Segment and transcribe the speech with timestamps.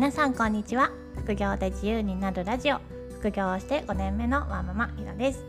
[0.00, 0.90] 皆さんこんにちは。
[1.14, 2.78] 副業で自由になるラジオ。
[3.18, 5.44] 副業をして5年目のワーママひろです。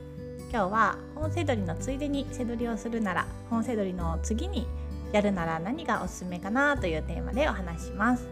[0.52, 4.68] 今日は本セドリのついでに背取りをするなら本セドリの次に
[5.14, 8.28] やるなら何がおすすめかなというテーマでお話しします。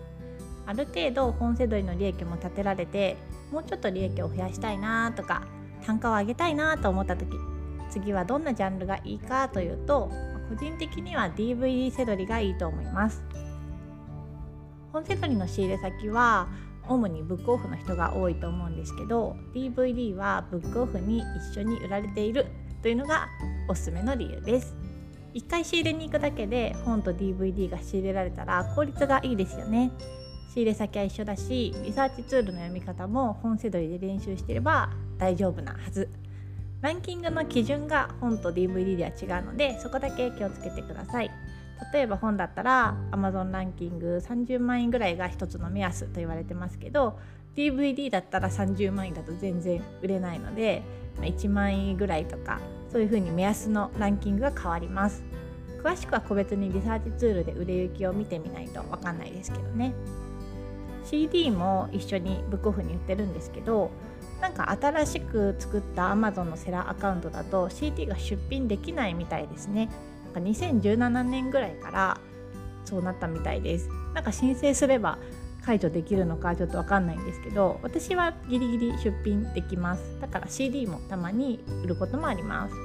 [0.66, 3.15] ある程度本セドリの利益も立てられて
[3.50, 5.43] もうちょっと利益を増やしたいなとか
[5.86, 7.29] 単価を上げたいなと思った時
[7.89, 10.11] 次はどんなジャンルがいいかというと
[10.50, 13.24] 個人的には DVD セドリがいいと思います。
[15.00, 16.50] 本セドリの仕入れ先は
[16.86, 22.48] 主にブックオフの人が多いと思うんですけど DVD はブックオフに一緒に売られている
[22.82, 23.28] というのが
[23.70, 24.75] おすすめの理由です。
[25.36, 29.92] 1回仕入れに行くだけで本と DVD が仕入れられたら効率がいいですよね。
[30.54, 36.09] 仕入れ先は一緒だしリサーチツールの読み方も本セドリで練習してれば大丈夫なはず。
[36.81, 41.31] ランキングの基準が本と DVD では違うのでそこだけ気をつけてください。
[41.94, 47.19] 例えば本だったら Amazon ランキング30万円ぐらいが一つの目安と言われてますけど
[47.55, 50.83] DVD だったら30万円だと全然売れないので
[51.22, 52.59] 1万円ぐらいとか
[52.91, 55.23] そういうふうに目安のランキングが変わります。
[55.83, 59.94] 詳しくは個別にリサーチツールで売れ行きを見てみないと分かんないですけどね。
[61.05, 63.89] CD も一緒にブックオフに売ってるんですけど
[64.41, 69.89] なんか新しく作った Amazon のセラーアカウントだと CD が出品できないみたいですね。
[70.33, 72.17] なんか2017年ぐらいから
[72.85, 73.89] そうなったみたいです。
[74.13, 75.17] なんか申請すれば
[75.66, 80.03] 解除できるのかちょっと分かんないんですけど私はギリギリ出品できます。
[80.22, 82.75] だから CD もたまに売ることもあります。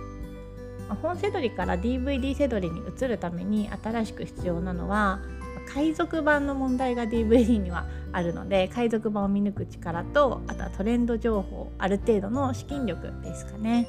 [1.02, 5.20] 本セドリから DVD セドリに移るために新しく必要なのは
[5.66, 13.88] 海賊版の問題が DVD にはあるので海賊版を見抜く力とあとはトレンド情報ある程度の資金力ですかね。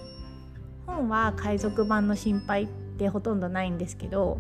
[0.87, 4.37] 本は海賊版の心配ってほとんどないんですけど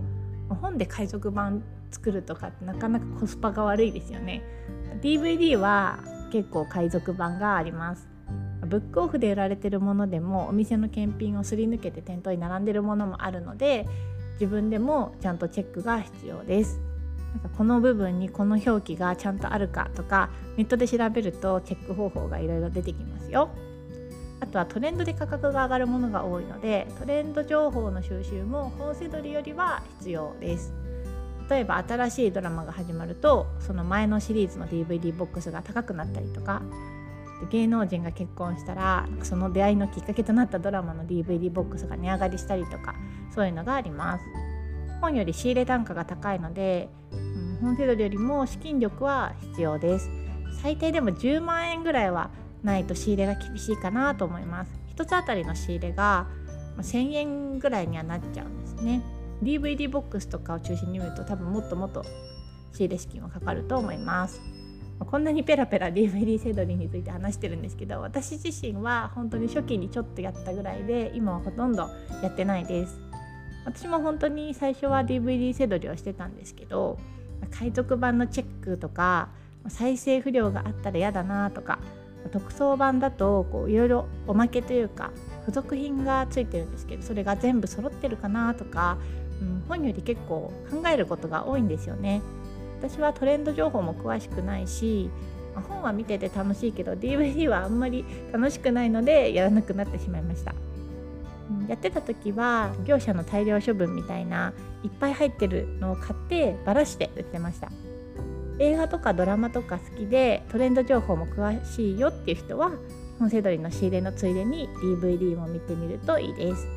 [0.49, 4.41] 本で海賊版作るとかってなかなかコスパが悪いですよね。
[5.01, 5.99] DVD は
[6.31, 8.07] 結構海賊版があります。
[8.65, 13.85] ブックオフで売られてるものでもお店の検品をすり抜けて店頭に並んでるものもあるので
[14.33, 16.79] 自分でもちゃんとチェックが必要です。
[17.33, 23.49] なんかこの部分にこの表記がちゃんとあるかとかネットで調べるとチェック方法がいろいろ出てきますよ。
[24.39, 30.73] あとはトレンドで価格が上がるものが多いのでトレンド情報の収集も本セドリよりは必要です。
[31.49, 36.63] 例えば新しいドラマが始まるとその前のシリーズの DVD ボックスが高くなったりとか
[37.51, 42.95] 芸能人が結婚したらその出会いのきっかけとなったドラマの DVD ボックスが値上がりしたりとか
[43.33, 44.23] そういうのがあります。
[45.01, 50.09] 本より仕入れ単価が高いので、うん、本セドリよりも資金力は必要です。
[50.61, 52.31] 最低でも10万円ぐらいは
[52.65, 54.71] ないと仕入れが厳しいかなと思います。
[54.95, 56.27] 1つあたりの仕入れが
[56.77, 59.01] 1000円ぐらいにはなっちゃうんですね。
[59.43, 62.03] DVD ボックスとかを中心に見ると多分もっともっと
[62.73, 64.41] 仕入れ資金はかかると思います。
[64.99, 71.89] こんなにペラペラ DVD セドリについて話してるんですけど私自身は本当に初期にちょっとやったぐらいで今はほとんど
[72.23, 72.99] やってないです。
[73.65, 76.97] 私も本当に最初は DVD セドリをしてたんですけど
[77.51, 79.29] 海賊版のチェックとか
[79.67, 81.79] 再生不良があったら嫌だなとか
[82.29, 88.97] 特装版だといろいろおまけというか付属品がついてるんですけどそれが全部揃ってるかなとか、
[89.41, 92.21] うん、本より結構考えることが多いんですよね。
[92.79, 95.09] 私はトレンド情報も詳しくないし
[95.69, 100.53] 本は見てて楽しいけど DVD はあんまり楽しくないのでやらなくなってしまいました。
[101.67, 104.53] やってた時は業者の大量処分みたいな
[104.83, 107.71] いっぱい入ってるのを買ってばらして売ってました。
[108.59, 112.71] 映画とかドラマとか好きでトレンド情報も詳しいよっていう人は
[113.19, 116.67] 本セドリの仕入れのついでに DVD も見てみるといいです。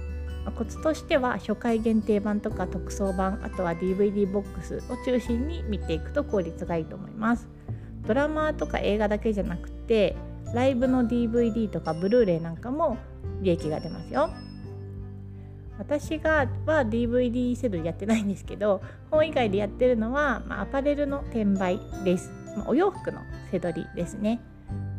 [0.57, 7.49] コツとしては初回限定版とか特装版あとは DVD ボックスを中心に見ていくと効率がいいと思います。
[8.07, 10.17] ドラマとか映画だけじゃなくて
[10.55, 12.97] ライブの DVD とかブルーレイなんかも
[13.43, 14.31] 利益が出ますよ。
[15.79, 23.21] 私がは DVD セドリやってないんですけど本以外でやってるのは、まあ、アパレルの転売です、まあ、お洋服の
[23.51, 24.41] セドリですね。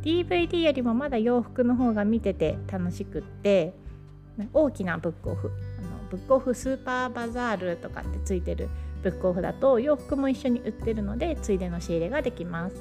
[0.02, 3.74] DVD よりもまだ洋服の方が見てて楽しくって
[4.54, 5.52] 大きなブックオフ。
[5.80, 8.70] あのブックオフスーパーバザールとかってついてる
[9.04, 12.76] ブックオフだと洋服も一緒に売ってるのでついでの仕入れができます。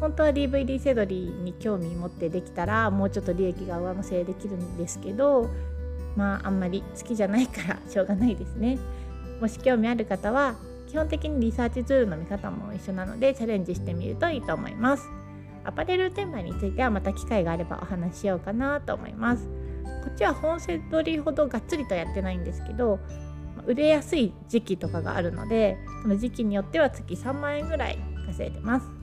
[0.00, 5.50] 本当は DVD セドリに興味持ってできたらもうちょっと利益が上乗せできるんですけど
[6.18, 8.76] まああんまり好きじゃないからしょうがないですね。
[9.40, 10.56] もし興味ある方は
[10.88, 15.08] 基本的にリサーチツールの見方も一緒なのでチャレンジしてみるといいと思います。
[15.64, 19.46] アパレル転売についてはまた機会があればお話ししようかなと思います。
[20.04, 22.98] こっちは本セドリほどがっつりとやってないんですけど
[23.66, 28.97] 売れやすい時期とかがあるのでその時期によっては月3万円ぐらい稼いでます。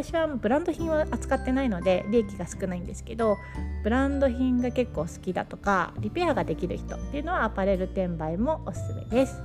[0.00, 3.36] 私はブランド品を扱ってないので利益が少ないんですけど
[3.82, 9.42] ブランド品が結構好きだとかリペアができる人っていうのはアパレル転売もおすすめです。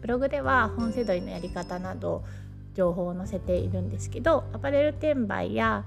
[0.00, 2.24] ブログでは本セドリのやり方など
[2.74, 5.84] 情報を載せているんですけどアパレル転売や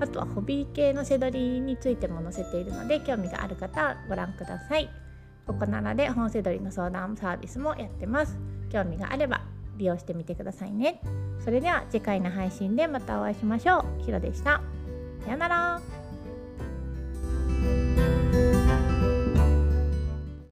[0.00, 4.88] あとはホビー系のセドリについても載せているので興味がある方はご覧ください。
[5.46, 8.38] ここならで本セドリの相談サービスもやってます。
[8.70, 9.42] 興味があれば
[9.78, 11.00] 利用してみてくださいね。
[11.42, 14.04] それでは次回の配信でまたお会いしましょう。
[14.04, 14.60] ひろでした。
[15.24, 15.97] さよなら。